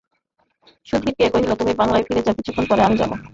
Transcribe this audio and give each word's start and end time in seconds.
সুধীরকে 0.87 1.25
কহিল, 1.33 1.51
তুমি 1.59 1.73
বাংলায় 1.75 2.05
ফিরে 2.07 2.25
যাও, 2.25 2.37
কিছুক্ষণ 2.37 2.65
পরে 2.69 2.81
আমি 2.83 2.95
যাব। 2.97 3.11